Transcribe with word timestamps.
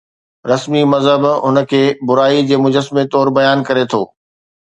رسمي 0.51 0.81
مذهب 0.93 1.23
هن 1.47 1.57
کي 1.73 1.81
برائي 2.11 2.41
جي 2.49 2.57
مجسمي 2.63 3.03
طور 3.17 3.27
بيان 3.39 3.57
ڪري 3.67 3.85
ٿو 3.93 4.01